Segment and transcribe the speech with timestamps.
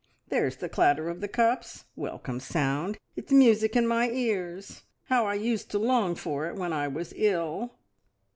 [0.29, 1.83] There's the clatter of the cups.
[1.95, 4.81] Welcome sound, it's music in my ears!
[5.09, 7.75] How I used to long for it when I was ill!"